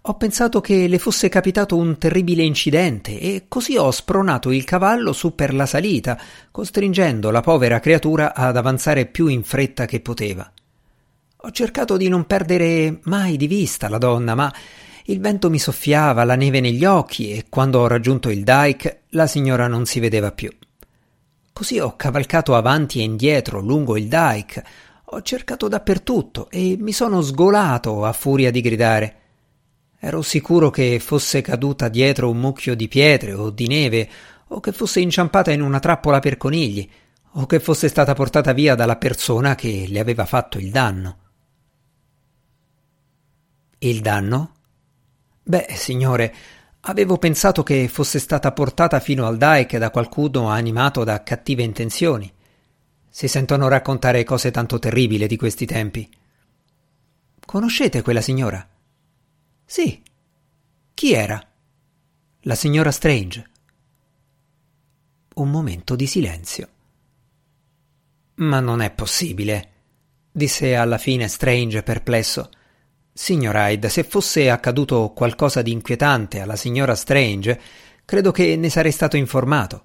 Ho 0.00 0.14
pensato 0.14 0.62
che 0.62 0.88
le 0.88 0.98
fosse 0.98 1.28
capitato 1.28 1.76
un 1.76 1.98
terribile 1.98 2.42
incidente 2.42 3.20
e 3.20 3.44
così 3.48 3.76
ho 3.76 3.90
spronato 3.90 4.50
il 4.50 4.64
cavallo 4.64 5.12
su 5.12 5.34
per 5.34 5.52
la 5.52 5.66
salita, 5.66 6.18
costringendo 6.50 7.30
la 7.30 7.42
povera 7.42 7.80
creatura 7.80 8.34
ad 8.34 8.56
avanzare 8.56 9.04
più 9.04 9.26
in 9.26 9.42
fretta 9.42 9.84
che 9.84 10.00
poteva. 10.00 10.50
Ho 11.36 11.50
cercato 11.50 11.98
di 11.98 12.08
non 12.08 12.24
perdere 12.24 13.00
mai 13.02 13.36
di 13.36 13.46
vista 13.46 13.90
la 13.90 13.98
donna, 13.98 14.34
ma 14.34 14.50
il 15.04 15.20
vento 15.20 15.50
mi 15.50 15.58
soffiava 15.58 16.24
la 16.24 16.34
neve 16.34 16.60
negli 16.60 16.86
occhi 16.86 17.32
e 17.32 17.44
quando 17.50 17.80
ho 17.80 17.86
raggiunto 17.86 18.30
il 18.30 18.42
dike 18.42 19.02
la 19.10 19.26
signora 19.26 19.66
non 19.66 19.84
si 19.84 20.00
vedeva 20.00 20.32
più. 20.32 20.50
Così 21.52 21.78
ho 21.78 21.94
cavalcato 21.94 22.54
avanti 22.54 23.00
e 23.00 23.02
indietro 23.02 23.60
lungo 23.60 23.98
il 23.98 24.08
dike, 24.08 24.64
ho 25.08 25.22
cercato 25.22 25.68
dappertutto 25.68 26.48
e 26.50 26.76
mi 26.78 26.92
sono 26.92 27.20
sgolato 27.20 28.04
a 28.04 28.12
furia 28.12 28.50
di 28.50 28.60
gridare. 28.60 29.16
Ero 29.98 30.20
sicuro 30.22 30.70
che 30.70 30.98
fosse 30.98 31.42
caduta 31.42 31.88
dietro 31.88 32.28
un 32.28 32.38
mucchio 32.38 32.74
di 32.74 32.88
pietre 32.88 33.32
o 33.32 33.50
di 33.50 33.68
neve, 33.68 34.08
o 34.48 34.60
che 34.60 34.72
fosse 34.72 35.00
inciampata 35.00 35.52
in 35.52 35.62
una 35.62 35.78
trappola 35.78 36.18
per 36.18 36.36
conigli, 36.36 36.88
o 37.32 37.46
che 37.46 37.60
fosse 37.60 37.88
stata 37.88 38.14
portata 38.14 38.52
via 38.52 38.74
dalla 38.74 38.96
persona 38.96 39.54
che 39.54 39.86
le 39.88 40.00
aveva 40.00 40.26
fatto 40.26 40.58
il 40.58 40.70
danno. 40.70 41.18
Il 43.78 44.00
danno? 44.00 44.54
Beh, 45.42 45.66
signore, 45.74 46.34
avevo 46.80 47.16
pensato 47.18 47.62
che 47.62 47.86
fosse 47.88 48.18
stata 48.18 48.50
portata 48.52 48.98
fino 48.98 49.26
al 49.26 49.36
Daek 49.36 49.76
da 49.76 49.90
qualcuno 49.90 50.48
animato 50.48 51.04
da 51.04 51.22
cattive 51.22 51.62
intenzioni. 51.62 52.32
Si 53.16 53.28
sentono 53.28 53.68
raccontare 53.68 54.24
cose 54.24 54.50
tanto 54.50 54.78
terribili 54.78 55.26
di 55.26 55.38
questi 55.38 55.64
tempi. 55.64 56.06
Conoscete 57.46 58.02
quella 58.02 58.20
signora? 58.20 58.68
Sì. 59.64 60.02
Chi 60.92 61.14
era? 61.14 61.42
La 62.40 62.54
signora 62.54 62.90
Strange. 62.90 63.50
Un 65.36 65.50
momento 65.50 65.96
di 65.96 66.06
silenzio. 66.06 66.68
Ma 68.34 68.60
non 68.60 68.82
è 68.82 68.90
possibile, 68.90 69.70
disse 70.30 70.76
alla 70.76 70.98
fine 70.98 71.26
Strange 71.26 71.82
perplesso. 71.82 72.50
Signor 73.14 73.54
Hyde, 73.56 73.88
se 73.88 74.04
fosse 74.04 74.50
accaduto 74.50 75.12
qualcosa 75.14 75.62
di 75.62 75.72
inquietante 75.72 76.40
alla 76.40 76.56
signora 76.56 76.94
Strange, 76.94 77.58
credo 78.04 78.30
che 78.30 78.56
ne 78.56 78.68
sarei 78.68 78.92
stato 78.92 79.16
informato. 79.16 79.84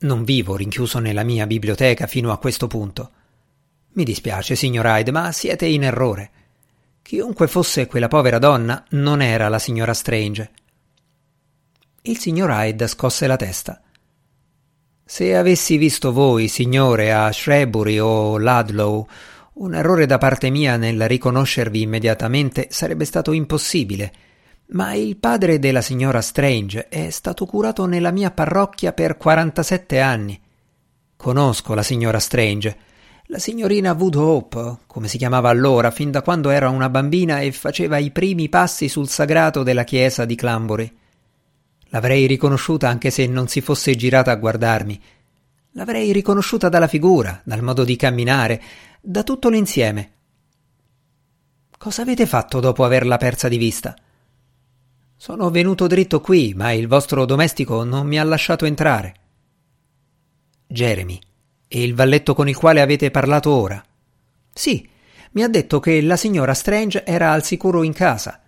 Non 0.00 0.22
vivo 0.22 0.54
rinchiuso 0.54 1.00
nella 1.00 1.24
mia 1.24 1.46
biblioteca 1.46 2.06
fino 2.06 2.30
a 2.30 2.38
questo 2.38 2.68
punto. 2.68 3.10
Mi 3.94 4.04
dispiace, 4.04 4.54
signor 4.54 4.86
Hyde, 4.86 5.10
ma 5.10 5.32
siete 5.32 5.66
in 5.66 5.82
errore. 5.82 6.30
Chiunque 7.02 7.48
fosse 7.48 7.86
quella 7.86 8.06
povera 8.06 8.38
donna, 8.38 8.84
non 8.90 9.20
era 9.20 9.48
la 9.48 9.58
signora 9.58 9.94
Strange. 9.94 10.50
Il 12.02 12.18
signor 12.18 12.50
Hyde 12.50 12.86
scosse 12.86 13.26
la 13.26 13.36
testa. 13.36 13.82
Se 15.04 15.34
avessi 15.34 15.78
visto 15.78 16.12
voi, 16.12 16.46
signore, 16.46 17.12
a 17.12 17.32
Shrewsbury 17.32 17.98
o 17.98 18.38
Ludlow, 18.38 19.08
un 19.54 19.74
errore 19.74 20.06
da 20.06 20.18
parte 20.18 20.50
mia 20.50 20.76
nel 20.76 21.08
riconoscervi 21.08 21.80
immediatamente 21.80 22.68
sarebbe 22.70 23.04
stato 23.04 23.32
impossibile, 23.32 24.12
ma 24.70 24.92
il 24.92 25.16
padre 25.16 25.58
della 25.58 25.80
signora 25.80 26.20
Strange 26.20 26.88
è 26.88 27.08
stato 27.10 27.46
curato 27.46 27.86
nella 27.86 28.10
mia 28.10 28.30
parrocchia 28.30 28.92
per 28.92 29.16
47 29.16 30.00
anni. 30.00 30.38
Conosco 31.16 31.72
la 31.72 31.82
signora 31.82 32.18
Strange, 32.18 32.76
la 33.28 33.38
signorina 33.38 33.92
Woodhope, 33.92 34.78
come 34.86 35.08
si 35.08 35.16
chiamava 35.16 35.48
allora, 35.48 35.90
fin 35.90 36.10
da 36.10 36.22
quando 36.22 36.50
era 36.50 36.68
una 36.68 36.90
bambina 36.90 37.40
e 37.40 37.50
faceva 37.52 37.96
i 37.96 38.10
primi 38.10 38.48
passi 38.48 38.88
sul 38.88 39.08
sagrato 39.08 39.62
della 39.62 39.84
chiesa 39.84 40.24
di 40.24 40.34
Clambury. 40.34 40.96
L'avrei 41.90 42.26
riconosciuta 42.26 42.88
anche 42.88 43.10
se 43.10 43.26
non 43.26 43.48
si 43.48 43.62
fosse 43.62 43.94
girata 43.94 44.30
a 44.30 44.36
guardarmi. 44.36 45.00
L'avrei 45.72 46.12
riconosciuta 46.12 46.68
dalla 46.68 46.88
figura, 46.88 47.40
dal 47.42 47.62
modo 47.62 47.84
di 47.84 47.96
camminare, 47.96 48.62
da 49.00 49.22
tutto 49.22 49.48
l'insieme. 49.48 50.12
Cosa 51.78 52.02
avete 52.02 52.26
fatto 52.26 52.60
dopo 52.60 52.84
averla 52.84 53.16
persa 53.16 53.48
di 53.48 53.56
vista? 53.56 53.96
Sono 55.18 55.50
venuto 55.50 55.86
dritto 55.86 56.22
qui, 56.22 56.54
ma 56.56 56.72
il 56.72 56.88
vostro 56.88 57.26
domestico 57.26 57.84
non 57.84 58.06
mi 58.06 58.18
ha 58.18 58.24
lasciato 58.24 58.64
entrare. 58.64 59.14
Jeremy, 60.66 61.18
e 61.68 61.82
il 61.82 61.94
valletto 61.94 62.32
con 62.32 62.48
il 62.48 62.56
quale 62.56 62.80
avete 62.80 63.10
parlato 63.10 63.50
ora? 63.50 63.84
Sì, 64.50 64.88
mi 65.32 65.42
ha 65.42 65.48
detto 65.48 65.80
che 65.80 66.00
la 66.00 66.16
signora 66.16 66.54
Strange 66.54 67.04
era 67.04 67.32
al 67.32 67.44
sicuro 67.44 67.82
in 67.82 67.92
casa 67.92 68.40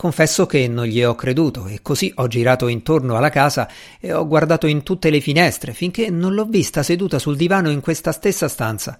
Confesso 0.00 0.46
che 0.46 0.66
non 0.66 0.86
gli 0.86 1.04
ho 1.04 1.14
creduto 1.14 1.66
e 1.66 1.82
così 1.82 2.10
ho 2.14 2.26
girato 2.26 2.68
intorno 2.68 3.18
alla 3.18 3.28
casa 3.28 3.68
e 4.00 4.14
ho 4.14 4.26
guardato 4.26 4.66
in 4.66 4.82
tutte 4.82 5.10
le 5.10 5.20
finestre 5.20 5.74
finché 5.74 6.08
non 6.08 6.32
l'ho 6.32 6.46
vista 6.46 6.82
seduta 6.82 7.18
sul 7.18 7.36
divano 7.36 7.68
in 7.68 7.82
questa 7.82 8.10
stessa 8.10 8.48
stanza. 8.48 8.98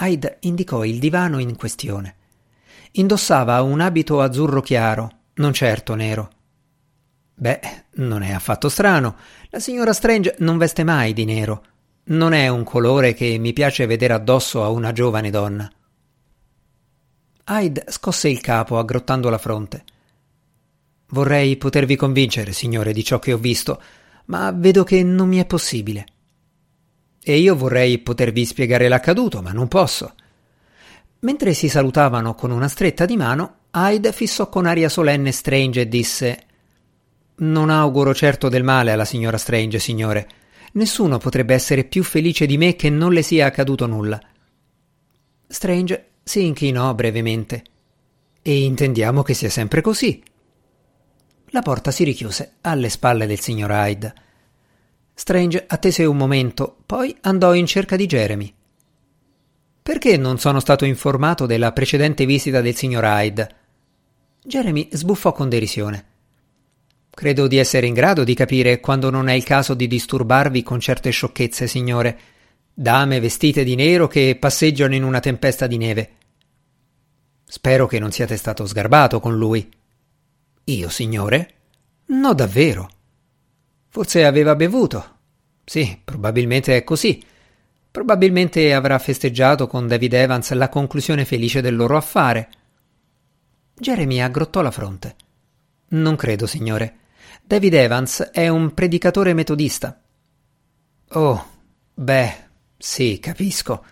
Hyde 0.00 0.38
indicò 0.40 0.82
il 0.86 0.98
divano 0.98 1.40
in 1.40 1.56
questione. 1.56 2.14
Indossava 2.92 3.60
un 3.60 3.80
abito 3.80 4.22
azzurro 4.22 4.62
chiaro, 4.62 5.10
non 5.34 5.52
certo 5.52 5.94
nero. 5.94 6.30
Beh, 7.34 7.60
non 7.94 8.22
è 8.22 8.32
affatto 8.32 8.68
strano. 8.68 9.16
La 9.50 9.58
signora 9.58 9.92
Strange 9.92 10.36
non 10.38 10.58
veste 10.58 10.84
mai 10.84 11.12
di 11.12 11.24
nero. 11.24 11.64
Non 12.04 12.32
è 12.32 12.48
un 12.48 12.64
colore 12.64 13.14
che 13.14 13.38
mi 13.38 13.52
piace 13.52 13.86
vedere 13.86 14.12
addosso 14.12 14.62
a 14.62 14.68
una 14.68 14.92
giovane 14.92 15.30
donna. 15.30 15.70
Hyde 17.48 17.84
scosse 17.88 18.28
il 18.28 18.40
capo 18.40 18.78
aggrottando 18.78 19.28
la 19.28 19.38
fronte. 19.38 19.84
Vorrei 21.08 21.56
potervi 21.56 21.96
convincere, 21.96 22.52
signore, 22.52 22.92
di 22.92 23.04
ciò 23.04 23.18
che 23.18 23.32
ho 23.32 23.38
visto, 23.38 23.82
ma 24.26 24.52
vedo 24.52 24.84
che 24.84 25.02
non 25.02 25.28
mi 25.28 25.38
è 25.38 25.46
possibile. 25.46 26.06
E 27.22 27.38
io 27.38 27.56
vorrei 27.56 27.98
potervi 27.98 28.44
spiegare 28.44 28.88
l'accaduto, 28.88 29.42
ma 29.42 29.52
non 29.52 29.68
posso. 29.68 30.14
Mentre 31.20 31.54
si 31.54 31.68
salutavano 31.68 32.34
con 32.34 32.50
una 32.50 32.68
stretta 32.68 33.04
di 33.04 33.16
mano, 33.16 33.56
Hyde 33.74 34.12
fissò 34.12 34.50
con 34.50 34.66
aria 34.66 34.90
solenne 34.90 35.32
Strange 35.32 35.80
e 35.80 35.88
disse 35.88 36.42
Non 37.36 37.70
auguro 37.70 38.14
certo 38.14 38.50
del 38.50 38.62
male 38.62 38.92
alla 38.92 39.06
signora 39.06 39.38
Strange, 39.38 39.78
signore. 39.78 40.28
Nessuno 40.72 41.16
potrebbe 41.16 41.54
essere 41.54 41.84
più 41.84 42.04
felice 42.04 42.44
di 42.44 42.58
me 42.58 42.76
che 42.76 42.90
non 42.90 43.14
le 43.14 43.22
sia 43.22 43.46
accaduto 43.46 43.86
nulla. 43.86 44.20
Strange 45.46 46.10
si 46.22 46.44
inchinò 46.44 46.92
brevemente. 46.94 47.64
E 48.42 48.62
intendiamo 48.62 49.22
che 49.22 49.32
sia 49.32 49.48
sempre 49.48 49.80
così. 49.80 50.22
La 51.46 51.62
porta 51.62 51.90
si 51.90 52.04
richiuse 52.04 52.56
alle 52.60 52.90
spalle 52.90 53.26
del 53.26 53.40
signor 53.40 53.70
Hyde. 53.70 54.14
Strange 55.14 55.64
attese 55.66 56.04
un 56.04 56.18
momento, 56.18 56.76
poi 56.84 57.16
andò 57.22 57.54
in 57.54 57.64
cerca 57.64 57.96
di 57.96 58.04
Jeremy. 58.04 58.54
Perché 59.82 60.18
non 60.18 60.38
sono 60.38 60.60
stato 60.60 60.84
informato 60.84 61.46
della 61.46 61.72
precedente 61.72 62.26
visita 62.26 62.60
del 62.60 62.74
signor 62.74 63.04
Hyde? 63.04 63.60
Jeremy 64.44 64.88
sbuffò 64.90 65.32
con 65.32 65.48
derisione. 65.48 66.06
Credo 67.10 67.46
di 67.46 67.58
essere 67.58 67.86
in 67.86 67.94
grado 67.94 68.24
di 68.24 68.34
capire 68.34 68.80
quando 68.80 69.08
non 69.08 69.28
è 69.28 69.34
il 69.34 69.44
caso 69.44 69.74
di 69.74 69.86
disturbarvi 69.86 70.62
con 70.62 70.80
certe 70.80 71.10
sciocchezze, 71.10 71.66
signore 71.66 72.18
dame 72.74 73.20
vestite 73.20 73.64
di 73.64 73.74
nero 73.74 74.08
che 74.08 74.36
passeggiano 74.40 74.94
in 74.94 75.04
una 75.04 75.20
tempesta 75.20 75.66
di 75.66 75.76
neve. 75.76 76.10
Spero 77.44 77.86
che 77.86 77.98
non 77.98 78.10
siate 78.10 78.36
stato 78.36 78.66
sgarbato 78.66 79.20
con 79.20 79.36
lui. 79.36 79.70
Io, 80.64 80.88
signore? 80.88 81.54
No, 82.06 82.32
davvero. 82.32 82.88
Forse 83.88 84.24
aveva 84.24 84.56
bevuto. 84.56 85.18
Sì, 85.64 86.00
probabilmente 86.02 86.76
è 86.76 86.82
così. 86.82 87.22
Probabilmente 87.90 88.72
avrà 88.72 88.98
festeggiato 88.98 89.66
con 89.66 89.86
David 89.86 90.14
Evans 90.14 90.50
la 90.52 90.70
conclusione 90.70 91.26
felice 91.26 91.60
del 91.60 91.76
loro 91.76 91.96
affare. 91.96 92.48
Jeremy 93.82 94.20
aggrottò 94.20 94.62
la 94.62 94.70
fronte. 94.70 95.16
Non 95.88 96.14
credo, 96.14 96.46
signore. 96.46 96.98
David 97.42 97.74
Evans 97.74 98.20
è 98.32 98.46
un 98.46 98.74
predicatore 98.74 99.34
metodista. 99.34 100.00
Oh, 101.08 101.46
beh, 101.92 102.34
sì, 102.78 103.18
capisco. 103.18 103.84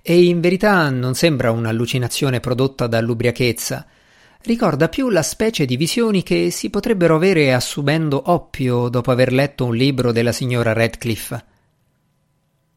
E 0.00 0.24
in 0.24 0.40
verità 0.40 0.88
non 0.88 1.14
sembra 1.14 1.50
un'allucinazione 1.50 2.40
prodotta 2.40 2.86
dall'ubriachezza. 2.86 3.86
Ricorda 4.40 4.88
più 4.88 5.10
la 5.10 5.22
specie 5.22 5.66
di 5.66 5.76
visioni 5.76 6.22
che 6.22 6.50
si 6.50 6.70
potrebbero 6.70 7.16
avere 7.16 7.52
assumendo 7.52 8.30
oppio 8.30 8.88
dopo 8.88 9.10
aver 9.10 9.34
letto 9.34 9.66
un 9.66 9.76
libro 9.76 10.12
della 10.12 10.32
signora 10.32 10.72
Radcliffe. 10.72 11.44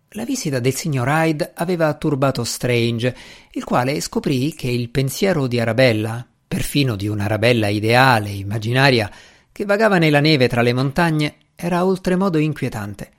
La 0.09 0.25
visita 0.25 0.59
del 0.59 0.75
signor 0.75 1.07
Hyde 1.07 1.53
aveva 1.55 1.93
turbato 1.93 2.43
Strange, 2.43 3.15
il 3.51 3.63
quale 3.63 4.01
scoprì 4.01 4.53
che 4.53 4.67
il 4.67 4.89
pensiero 4.89 5.47
di 5.47 5.57
Arabella, 5.57 6.27
perfino 6.49 6.95
di 6.95 7.07
un'Arabella 7.07 7.67
ideale, 7.67 8.29
immaginaria, 8.29 9.09
che 9.51 9.65
vagava 9.65 9.99
nella 9.99 10.19
neve 10.19 10.49
tra 10.49 10.63
le 10.63 10.73
montagne, 10.73 11.35
era 11.55 11.85
oltremodo 11.85 12.39
inquietante. 12.39 13.11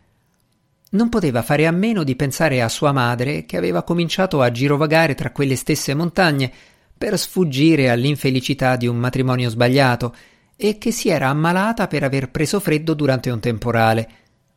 Non 0.90 1.08
poteva 1.08 1.42
fare 1.42 1.68
a 1.68 1.70
meno 1.70 2.02
di 2.02 2.16
pensare 2.16 2.60
a 2.60 2.68
sua 2.68 2.90
madre 2.90 3.46
che 3.46 3.56
aveva 3.56 3.84
cominciato 3.84 4.42
a 4.42 4.50
girovagare 4.50 5.14
tra 5.14 5.30
quelle 5.30 5.54
stesse 5.54 5.94
montagne 5.94 6.50
per 6.98 7.16
sfuggire 7.16 7.88
all'infelicità 7.88 8.74
di 8.74 8.88
un 8.88 8.96
matrimonio 8.96 9.48
sbagliato 9.48 10.12
e 10.56 10.76
che 10.78 10.90
si 10.90 11.08
era 11.08 11.28
ammalata 11.28 11.86
per 11.86 12.02
aver 12.02 12.30
preso 12.30 12.58
freddo 12.58 12.94
durante 12.94 13.30
un 13.30 13.38
temporale, 13.38 14.08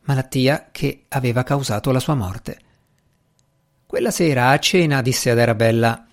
malattia 0.02 0.70
che 0.72 1.04
aveva 1.08 1.44
causato 1.44 1.92
la 1.92 2.00
sua 2.00 2.14
morte. 2.16 2.58
Quella 3.86 4.10
sera 4.10 4.48
a 4.48 4.58
cena 4.58 5.00
disse 5.00 5.30
ad 5.30 5.38
Arabella 5.38 6.06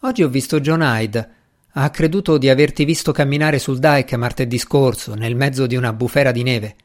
Oggi 0.00 0.22
ho 0.22 0.28
visto 0.28 0.60
John 0.60 0.82
Hyde. 0.82 1.35
Ha 1.78 1.90
creduto 1.90 2.38
di 2.38 2.48
averti 2.48 2.86
visto 2.86 3.12
camminare 3.12 3.58
sul 3.58 3.78
dike 3.78 4.16
martedì 4.16 4.56
scorso, 4.56 5.14
nel 5.14 5.36
mezzo 5.36 5.66
di 5.66 5.76
una 5.76 5.92
bufera 5.92 6.32
di 6.32 6.42
neve. 6.42 6.76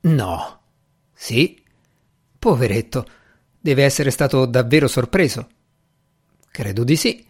No, 0.00 0.60
sì. 1.14 1.62
Poveretto. 2.38 3.08
Deve 3.58 3.84
essere 3.84 4.10
stato 4.10 4.44
davvero 4.44 4.86
sorpreso. 4.86 5.48
Credo 6.50 6.84
di 6.84 6.94
sì. 6.94 7.26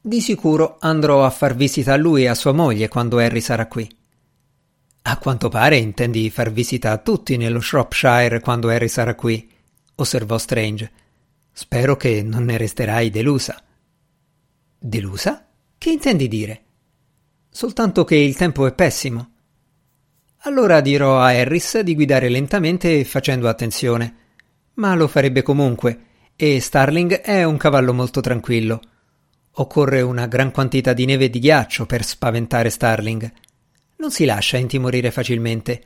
Di 0.00 0.20
sicuro 0.20 0.76
andrò 0.78 1.24
a 1.24 1.30
far 1.30 1.56
visita 1.56 1.94
a 1.94 1.96
lui 1.96 2.22
e 2.22 2.28
a 2.28 2.36
sua 2.36 2.52
moglie 2.52 2.86
quando 2.86 3.18
Harry 3.18 3.40
sarà 3.40 3.66
qui. 3.66 3.96
A 5.02 5.18
quanto 5.18 5.48
pare 5.48 5.76
intendi 5.76 6.30
far 6.30 6.52
visita 6.52 6.92
a 6.92 6.98
tutti 6.98 7.36
nello 7.36 7.60
Shropshire 7.60 8.38
quando 8.38 8.68
Harry 8.68 8.88
sarà 8.88 9.16
qui, 9.16 9.50
osservò 9.96 10.38
Strange. 10.38 10.90
Spero 11.50 11.96
che 11.96 12.22
non 12.22 12.44
ne 12.44 12.56
resterai 12.56 13.10
delusa. 13.10 13.60
Delusa? 14.78 15.47
Che 15.78 15.90
intendi 15.90 16.26
dire? 16.26 16.62
Soltanto 17.48 18.02
che 18.02 18.16
il 18.16 18.34
tempo 18.36 18.66
è 18.66 18.74
pessimo. 18.74 19.30
Allora 20.38 20.80
dirò 20.80 21.20
a 21.20 21.28
Harris 21.28 21.78
di 21.78 21.94
guidare 21.94 22.28
lentamente 22.28 22.98
e 22.98 23.04
facendo 23.04 23.48
attenzione. 23.48 24.14
Ma 24.74 24.96
lo 24.96 25.06
farebbe 25.06 25.42
comunque, 25.42 26.00
e 26.34 26.60
Starling 26.60 27.20
è 27.20 27.44
un 27.44 27.56
cavallo 27.56 27.94
molto 27.94 28.20
tranquillo. 28.20 28.80
Occorre 29.52 30.00
una 30.00 30.26
gran 30.26 30.50
quantità 30.50 30.92
di 30.92 31.04
neve 31.04 31.26
e 31.26 31.30
di 31.30 31.38
ghiaccio 31.38 31.86
per 31.86 32.04
spaventare 32.04 32.70
Starling. 32.70 33.32
Non 33.98 34.10
si 34.10 34.24
lascia 34.24 34.56
intimorire 34.56 35.12
facilmente. 35.12 35.82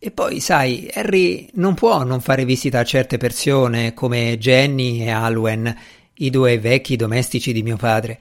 E 0.00 0.10
poi, 0.10 0.40
sai, 0.40 0.90
Harry 0.92 1.48
non 1.54 1.74
può 1.74 2.02
non 2.02 2.20
fare 2.20 2.44
visita 2.44 2.80
a 2.80 2.84
certe 2.84 3.18
persone 3.18 3.94
come 3.94 4.36
Jenny 4.36 5.02
e 5.02 5.10
Alwen, 5.10 5.72
i 6.14 6.30
due 6.30 6.58
vecchi 6.58 6.96
domestici 6.96 7.52
di 7.52 7.62
mio 7.62 7.76
padre. 7.76 8.18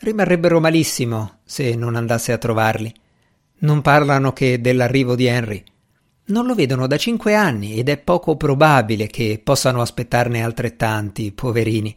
Rimarrebbero 0.00 0.60
malissimo 0.60 1.40
se 1.44 1.74
non 1.74 1.96
andasse 1.96 2.32
a 2.32 2.38
trovarli. 2.38 2.94
Non 3.60 3.82
parlano 3.82 4.32
che 4.32 4.60
dell'arrivo 4.60 5.16
di 5.16 5.26
Henry. 5.26 5.62
Non 6.26 6.46
lo 6.46 6.54
vedono 6.54 6.86
da 6.86 6.96
cinque 6.96 7.34
anni 7.34 7.74
ed 7.76 7.88
è 7.88 7.96
poco 7.96 8.36
probabile 8.36 9.08
che 9.08 9.40
possano 9.42 9.80
aspettarne 9.80 10.44
altrettanti, 10.44 11.32
poverini. 11.32 11.96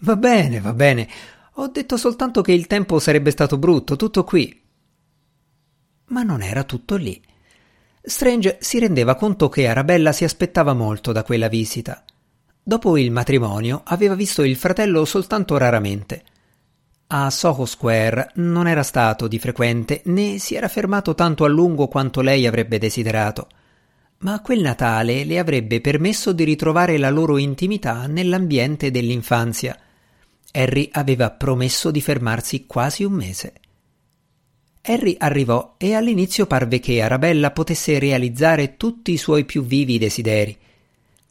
Va 0.00 0.16
bene, 0.16 0.60
va 0.60 0.74
bene. 0.74 1.08
Ho 1.54 1.68
detto 1.68 1.96
soltanto 1.96 2.42
che 2.42 2.52
il 2.52 2.66
tempo 2.66 2.98
sarebbe 2.98 3.30
stato 3.30 3.56
brutto, 3.56 3.96
tutto 3.96 4.24
qui. 4.24 4.60
Ma 6.06 6.22
non 6.22 6.42
era 6.42 6.64
tutto 6.64 6.96
lì. 6.96 7.22
Strange 8.02 8.58
si 8.60 8.78
rendeva 8.78 9.14
conto 9.14 9.48
che 9.48 9.66
Arabella 9.66 10.12
si 10.12 10.24
aspettava 10.24 10.74
molto 10.74 11.12
da 11.12 11.22
quella 11.22 11.48
visita. 11.48 12.04
Dopo 12.62 12.98
il 12.98 13.10
matrimonio 13.10 13.80
aveva 13.84 14.14
visto 14.14 14.42
il 14.42 14.56
fratello 14.56 15.06
soltanto 15.06 15.56
raramente. 15.56 16.24
A 17.14 17.28
Soho 17.28 17.66
Square 17.66 18.30
non 18.36 18.66
era 18.66 18.82
stato 18.82 19.28
di 19.28 19.38
frequente 19.38 20.00
né 20.06 20.38
si 20.38 20.54
era 20.54 20.66
fermato 20.66 21.14
tanto 21.14 21.44
a 21.44 21.48
lungo 21.48 21.86
quanto 21.86 22.22
lei 22.22 22.46
avrebbe 22.46 22.78
desiderato, 22.78 23.48
ma 24.20 24.40
quel 24.40 24.62
Natale 24.62 25.24
le 25.24 25.38
avrebbe 25.38 25.82
permesso 25.82 26.32
di 26.32 26.42
ritrovare 26.44 26.96
la 26.96 27.10
loro 27.10 27.36
intimità 27.36 28.06
nell'ambiente 28.06 28.90
dell'infanzia. 28.90 29.78
Harry 30.52 30.88
aveva 30.90 31.30
promesso 31.30 31.90
di 31.90 32.00
fermarsi 32.00 32.64
quasi 32.64 33.04
un 33.04 33.12
mese. 33.12 33.52
Harry 34.80 35.14
arrivò 35.18 35.74
e 35.76 35.92
all'inizio 35.92 36.46
parve 36.46 36.80
che 36.80 37.02
Arabella 37.02 37.50
potesse 37.50 37.98
realizzare 37.98 38.78
tutti 38.78 39.12
i 39.12 39.18
suoi 39.18 39.44
più 39.44 39.62
vivi 39.62 39.98
desideri. 39.98 40.56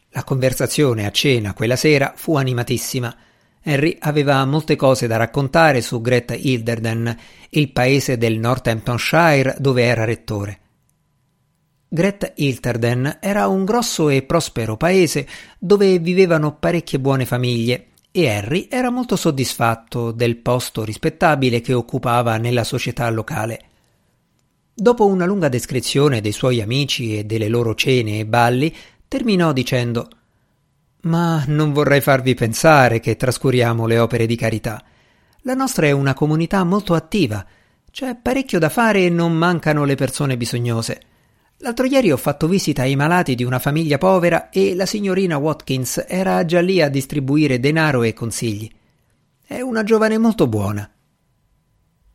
La 0.10 0.24
conversazione 0.24 1.08
a 1.08 1.12
cena 1.12 1.56
quella 1.56 1.76
sera 1.76 2.14
fu 2.16 2.36
animatissima 2.36 3.16
Henry 3.64 3.96
aveva 4.00 4.44
molte 4.46 4.76
cose 4.76 5.08
da 5.08 5.18
raccontare 5.18 5.82
su 5.82 6.02
Great 6.02 6.36
Hilderden, 6.38 7.18
il 7.50 7.72
paese 7.72 8.18
del 8.18 8.40
Northamptonshire 8.40 9.56
dove 9.60 9.84
era 9.84 10.04
rettore. 10.04 10.60
Great 11.88 12.34
Hilderden 12.36 13.18
era 13.20 13.48
un 13.48 13.66
grosso 13.66 14.10
e 14.10 14.24
prospero 14.24 14.78
paese 14.78 15.28
dove 15.60 16.00
vivevano 16.00 16.56
parecchie 16.56 17.00
buone 17.00 17.26
famiglie 17.26 17.88
e 18.12 18.30
Harry 18.30 18.68
era 18.70 18.90
molto 18.90 19.16
soddisfatto 19.16 20.12
del 20.12 20.38
posto 20.38 20.84
rispettabile 20.84 21.62
che 21.62 21.74
occupava 21.74 22.38
nella 22.38 22.64
società 22.64 23.10
locale. 23.10 23.60
Dopo 24.74 25.06
una 25.06 25.26
lunga 25.26 25.50
descrizione 25.50 26.22
dei 26.22 26.32
suoi 26.32 26.62
amici 26.62 27.18
e 27.18 27.26
delle 27.26 27.48
loro 27.48 27.76
cene 27.76 28.20
e 28.20 28.26
balli, 28.26 28.76
terminò 29.08 29.54
dicendo 29.54 30.08
ma 31.02 31.44
non 31.48 31.74
vorrei 31.74 32.02
farvi 32.02 32.34
pensare 32.36 33.00
che 33.00 33.16
trascuriamo 33.16 33.86
le 33.86 34.00
opere 34.00 34.26
di 34.26 34.36
carità. 34.36 34.84
La 35.42 35.54
nostra 35.54 35.88
è 35.88 35.92
una 35.92 36.14
comunità 36.14 36.64
molto 36.64 36.94
attiva. 36.94 37.46
C'è 37.90 38.16
parecchio 38.16 38.60
da 38.60 38.70
fare 38.70 39.06
e 39.06 39.10
non 39.10 39.34
mancano 39.34 39.84
le 39.84 39.96
persone 39.96 40.38
bisognose. 40.38 41.02
L'altro 41.58 41.86
ieri 41.86 42.12
ho 42.12 42.18
fatto 42.18 42.48
visita 42.48 42.84
ai 42.84 42.96
malati 42.96 43.36
di 43.36 43.44
una 43.44 43.60
famiglia 43.60 43.98
povera 43.98 44.50
e 44.50 44.76
la 44.76 44.86
signorina 44.86 45.38
Watkins 45.38 46.06
era 46.08 46.44
già 46.46 46.60
lì 46.60 46.82
a 46.82 46.90
distribuire 46.90 47.60
denaro 47.60 48.04
e 48.04 48.14
consigli. 48.14 48.70
È 49.46 49.62
una 49.62 49.84
giovane 49.84 50.18
molto 50.18 50.48
buona. 50.48 50.90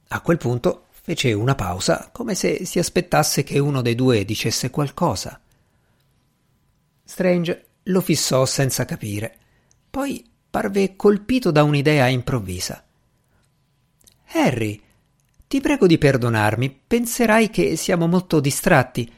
A 0.08 0.20
quel 0.20 0.36
punto 0.36 0.86
fece 0.90 1.32
una 1.32 1.54
pausa, 1.54 2.08
come 2.12 2.34
se 2.34 2.64
si 2.64 2.78
aspettasse 2.78 3.44
che 3.44 3.58
uno 3.58 3.82
dei 3.82 3.94
due 3.94 4.24
dicesse 4.24 4.70
qualcosa. 4.70 5.40
Strange 7.04 7.65
lo 7.86 8.00
fissò 8.00 8.46
senza 8.46 8.84
capire. 8.84 9.38
Poi 9.90 10.24
parve 10.48 10.96
colpito 10.96 11.50
da 11.50 11.62
un'idea 11.62 12.06
improvvisa. 12.08 12.84
Harry, 14.32 14.80
ti 15.46 15.60
prego 15.60 15.86
di 15.86 15.98
perdonarmi, 15.98 16.80
penserai 16.86 17.50
che 17.50 17.76
siamo 17.76 18.06
molto 18.06 18.40
distratti. 18.40 19.10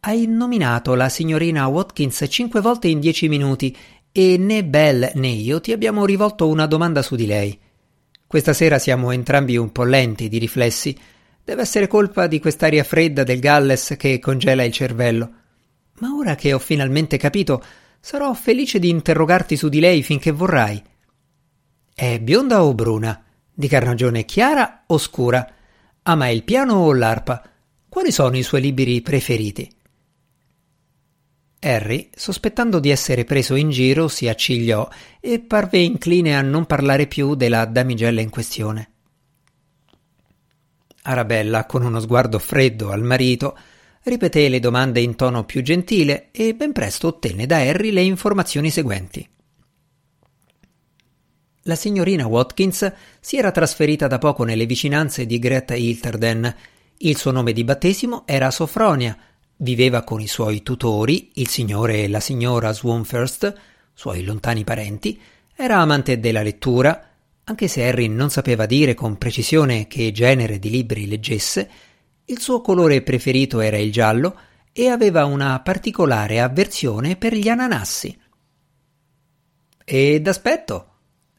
Hai 0.00 0.26
nominato 0.26 0.94
la 0.94 1.08
signorina 1.08 1.66
Watkins 1.66 2.24
cinque 2.28 2.60
volte 2.60 2.88
in 2.88 3.00
dieci 3.00 3.28
minuti 3.28 3.76
e 4.10 4.36
né 4.38 4.64
Bell 4.64 5.12
né 5.14 5.28
io 5.28 5.60
ti 5.60 5.72
abbiamo 5.72 6.04
rivolto 6.04 6.48
una 6.48 6.66
domanda 6.66 7.02
su 7.02 7.14
di 7.14 7.26
lei. 7.26 7.58
Questa 8.26 8.52
sera 8.52 8.78
siamo 8.78 9.10
entrambi 9.10 9.56
un 9.56 9.70
po' 9.70 9.84
lenti 9.84 10.28
di 10.28 10.38
riflessi. 10.38 10.96
Deve 11.44 11.62
essere 11.62 11.86
colpa 11.86 12.26
di 12.26 12.40
quest'aria 12.40 12.84
fredda 12.84 13.22
del 13.22 13.38
Galles 13.38 13.94
che 13.96 14.18
congela 14.18 14.64
il 14.64 14.72
cervello. 14.72 15.30
Ma 16.00 16.14
ora 16.14 16.34
che 16.34 16.52
ho 16.52 16.58
finalmente 16.58 17.16
capito, 17.16 17.64
Sarò 18.00 18.32
felice 18.34 18.78
di 18.78 18.88
interrogarti 18.88 19.56
su 19.56 19.68
di 19.68 19.80
lei 19.80 20.02
finché 20.02 20.30
vorrai. 20.30 20.82
È 21.94 22.20
bionda 22.20 22.62
o 22.62 22.74
bruna? 22.74 23.24
Di 23.52 23.68
carnagione 23.68 24.24
chiara 24.24 24.84
o 24.86 24.98
scura? 24.98 25.46
Ama 26.02 26.28
il 26.28 26.44
piano 26.44 26.74
o 26.74 26.92
l'arpa? 26.92 27.42
Quali 27.88 28.12
sono 28.12 28.36
i 28.36 28.42
suoi 28.42 28.60
libri 28.60 29.00
preferiti? 29.02 29.70
Harry, 31.60 32.08
sospettando 32.14 32.78
di 32.78 32.90
essere 32.90 33.24
preso 33.24 33.56
in 33.56 33.70
giro, 33.70 34.06
si 34.06 34.28
accigliò 34.28 34.88
e 35.18 35.40
parve 35.40 35.78
incline 35.78 36.36
a 36.36 36.40
non 36.40 36.66
parlare 36.66 37.08
più 37.08 37.34
della 37.34 37.64
damigella 37.64 38.20
in 38.20 38.30
questione. 38.30 38.90
Arabella, 41.02 41.66
con 41.66 41.84
uno 41.84 41.98
sguardo 41.98 42.38
freddo 42.38 42.90
al 42.90 43.02
marito, 43.02 43.58
ripeté 44.04 44.48
le 44.48 44.60
domande 44.60 45.00
in 45.00 45.16
tono 45.16 45.44
più 45.44 45.62
gentile 45.62 46.28
e 46.30 46.54
ben 46.54 46.72
presto 46.72 47.08
ottenne 47.08 47.46
da 47.46 47.58
Harry 47.58 47.90
le 47.90 48.02
informazioni 48.02 48.70
seguenti. 48.70 49.28
La 51.62 51.74
signorina 51.74 52.26
Watkins 52.26 52.90
si 53.20 53.36
era 53.36 53.50
trasferita 53.50 54.06
da 54.06 54.16
poco 54.16 54.44
nelle 54.44 54.64
vicinanze 54.64 55.26
di 55.26 55.38
Greta 55.38 55.74
Hilterden. 55.74 56.54
Il 56.98 57.16
suo 57.18 57.30
nome 57.30 57.52
di 57.52 57.62
battesimo 57.62 58.22
era 58.26 58.50
Sofronia. 58.50 59.16
Viveva 59.56 60.02
con 60.02 60.20
i 60.20 60.26
suoi 60.26 60.62
tutori, 60.62 61.30
il 61.34 61.48
signore 61.48 62.04
e 62.04 62.08
la 62.08 62.20
signora 62.20 62.72
Swanfirst, 62.72 63.54
suoi 63.92 64.24
lontani 64.24 64.64
parenti. 64.64 65.20
Era 65.54 65.78
amante 65.78 66.18
della 66.18 66.42
lettura, 66.42 67.06
anche 67.44 67.68
se 67.68 67.86
Harry 67.86 68.08
non 68.08 68.30
sapeva 68.30 68.64
dire 68.64 68.94
con 68.94 69.18
precisione 69.18 69.86
che 69.88 70.10
genere 70.10 70.58
di 70.58 70.70
libri 70.70 71.06
leggesse, 71.06 71.68
il 72.30 72.40
suo 72.40 72.60
colore 72.60 73.02
preferito 73.02 73.60
era 73.60 73.78
il 73.78 73.92
giallo 73.92 74.38
e 74.72 74.88
aveva 74.88 75.24
una 75.24 75.60
particolare 75.60 76.40
avversione 76.40 77.16
per 77.16 77.34
gli 77.34 77.48
ananassi. 77.48 78.16
E 79.84 80.20
d'aspetto? 80.20 80.86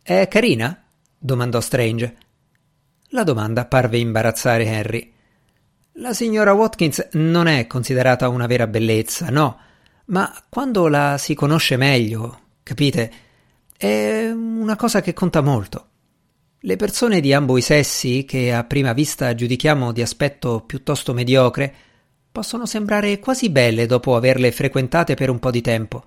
È 0.01 0.27
carina? 0.27 0.83
domandò 1.17 1.61
Strange. 1.61 2.17
La 3.09 3.23
domanda 3.23 3.65
parve 3.65 3.97
imbarazzare 3.97 4.75
Harry. 4.75 5.13
La 5.93 6.13
signora 6.13 6.53
Watkins 6.53 7.09
non 7.13 7.47
è 7.47 7.67
considerata 7.67 8.27
una 8.29 8.47
vera 8.47 8.67
bellezza, 8.67 9.29
no, 9.29 9.59
ma 10.05 10.33
quando 10.49 10.87
la 10.87 11.17
si 11.19 11.35
conosce 11.35 11.77
meglio, 11.77 12.39
capite, 12.63 13.11
è 13.77 14.29
una 14.31 14.75
cosa 14.75 15.01
che 15.01 15.13
conta 15.13 15.41
molto. 15.41 15.87
Le 16.61 16.75
persone 16.75 17.21
di 17.21 17.31
ambo 17.31 17.57
i 17.57 17.61
sessi, 17.61 18.25
che 18.25 18.51
a 18.51 18.65
prima 18.65 18.91
vista 18.91 19.33
giudichiamo 19.33 19.93
di 19.93 20.01
aspetto 20.01 20.59
piuttosto 20.65 21.13
mediocre, 21.13 21.73
possono 22.29 22.65
sembrare 22.65 23.17
quasi 23.19 23.49
belle 23.49 23.85
dopo 23.85 24.17
averle 24.17 24.51
frequentate 24.51 25.13
per 25.13 25.29
un 25.29 25.39
po' 25.39 25.51
di 25.51 25.61
tempo. 25.61 26.03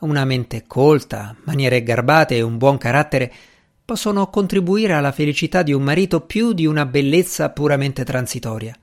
Una 0.00 0.24
mente 0.24 0.64
colta, 0.66 1.36
maniere 1.44 1.84
garbate 1.84 2.36
e 2.36 2.42
un 2.42 2.58
buon 2.58 2.78
carattere 2.78 3.32
possono 3.84 4.28
contribuire 4.28 4.94
alla 4.94 5.12
felicità 5.12 5.62
di 5.62 5.72
un 5.72 5.82
marito 5.82 6.22
più 6.22 6.52
di 6.52 6.66
una 6.66 6.84
bellezza 6.84 7.50
puramente 7.50 8.02
transitoria. 8.04 8.76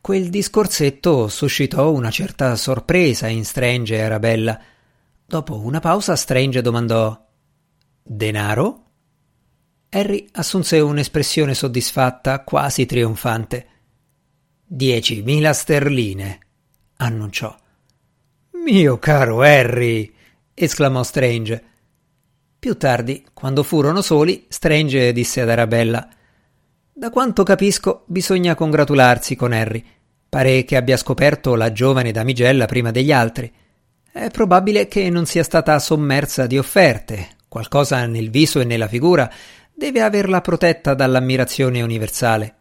Quel 0.00 0.30
discorsetto 0.30 1.28
suscitò 1.28 1.92
una 1.92 2.10
certa 2.10 2.56
sorpresa 2.56 3.28
in 3.28 3.44
Strange 3.44 3.96
e 3.96 4.00
Arabella. 4.00 4.58
Dopo 5.26 5.58
una 5.58 5.80
pausa 5.80 6.16
Strange 6.16 6.62
domandò 6.62 7.28
Denaro? 8.12 8.86
Harry 9.90 10.26
assunse 10.32 10.80
un'espressione 10.80 11.54
soddisfatta, 11.54 12.42
quasi 12.42 12.84
trionfante. 12.84 13.66
Diecimila 14.66 15.52
sterline, 15.52 16.38
annunciò. 16.96 17.56
Mio 18.64 18.98
caro 18.98 19.42
Harry! 19.42 20.12
esclamò 20.52 21.04
Strange. 21.04 21.64
Più 22.58 22.76
tardi, 22.76 23.24
quando 23.32 23.62
furono 23.62 24.02
soli, 24.02 24.46
Strange 24.48 25.12
disse 25.12 25.42
ad 25.42 25.50
Arabella: 25.50 26.08
Da 26.92 27.10
quanto 27.10 27.44
capisco, 27.44 28.02
bisogna 28.08 28.56
congratularsi 28.56 29.36
con 29.36 29.52
Harry. 29.52 29.84
Pare 30.28 30.64
che 30.64 30.74
abbia 30.74 30.96
scoperto 30.96 31.54
la 31.54 31.70
giovane 31.70 32.10
damigella 32.10 32.66
prima 32.66 32.90
degli 32.90 33.12
altri. 33.12 33.52
È 34.10 34.30
probabile 34.30 34.88
che 34.88 35.08
non 35.10 35.26
sia 35.26 35.44
stata 35.44 35.78
sommersa 35.78 36.48
di 36.48 36.58
offerte, 36.58 37.38
qualcosa 37.50 38.06
nel 38.06 38.30
viso 38.30 38.60
e 38.60 38.64
nella 38.64 38.86
figura 38.86 39.28
deve 39.74 40.02
averla 40.02 40.40
protetta 40.40 40.94
dall'ammirazione 40.94 41.82
universale. 41.82 42.54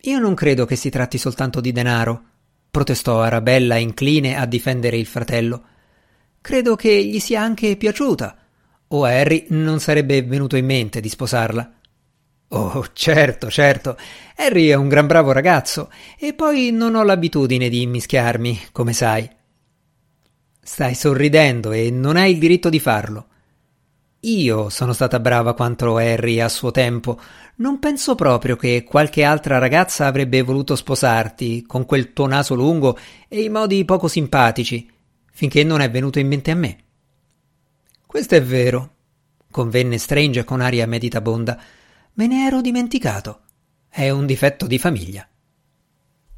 Io 0.00 0.18
non 0.18 0.34
credo 0.34 0.64
che 0.64 0.76
si 0.76 0.88
tratti 0.88 1.18
soltanto 1.18 1.60
di 1.60 1.70
denaro, 1.70 2.22
protestò 2.70 3.20
Arabella 3.20 3.76
incline 3.76 4.38
a 4.38 4.46
difendere 4.46 4.96
il 4.96 5.04
fratello. 5.04 5.62
Credo 6.40 6.74
che 6.74 7.04
gli 7.04 7.20
sia 7.20 7.42
anche 7.42 7.76
piaciuta, 7.76 8.34
o 8.88 9.04
a 9.04 9.10
Harry 9.10 9.44
non 9.50 9.78
sarebbe 9.78 10.22
venuto 10.22 10.56
in 10.56 10.64
mente 10.64 11.00
di 11.00 11.10
sposarla. 11.10 11.70
Oh, 12.48 12.86
certo, 12.94 13.50
certo. 13.50 13.98
Harry 14.36 14.68
è 14.68 14.74
un 14.74 14.88
gran 14.88 15.06
bravo 15.06 15.32
ragazzo 15.32 15.90
e 16.18 16.32
poi 16.32 16.70
non 16.70 16.94
ho 16.94 17.02
l'abitudine 17.02 17.68
di 17.68 17.82
immischiarmi, 17.82 18.68
come 18.72 18.94
sai. 18.94 19.28
Stai 20.62 20.94
sorridendo 20.94 21.72
e 21.72 21.90
non 21.90 22.16
hai 22.16 22.32
il 22.32 22.38
diritto 22.38 22.70
di 22.70 22.80
farlo. 22.80 23.26
Io 24.24 24.70
sono 24.70 24.94
stata 24.94 25.20
brava 25.20 25.52
quanto 25.52 25.96
Harry 25.96 26.40
a 26.40 26.48
suo 26.48 26.70
tempo. 26.70 27.20
Non 27.56 27.78
penso 27.78 28.14
proprio 28.14 28.56
che 28.56 28.82
qualche 28.82 29.22
altra 29.22 29.58
ragazza 29.58 30.06
avrebbe 30.06 30.40
voluto 30.40 30.76
sposarti 30.76 31.64
con 31.66 31.84
quel 31.84 32.14
tuo 32.14 32.26
naso 32.26 32.54
lungo 32.54 32.96
e 33.28 33.42
i 33.42 33.50
modi 33.50 33.84
poco 33.84 34.08
simpatici, 34.08 34.90
finché 35.30 35.62
non 35.62 35.82
è 35.82 35.90
venuto 35.90 36.20
in 36.20 36.28
mente 36.28 36.50
a 36.50 36.54
me. 36.54 36.78
Questo 38.06 38.34
è 38.34 38.42
vero, 38.42 38.94
convenne 39.50 39.98
Strange 39.98 40.42
con 40.44 40.62
aria 40.62 40.86
meditabonda. 40.86 41.60
Me 42.14 42.26
ne 42.26 42.46
ero 42.46 42.62
dimenticato. 42.62 43.40
È 43.90 44.08
un 44.08 44.24
difetto 44.24 44.66
di 44.66 44.78
famiglia. 44.78 45.28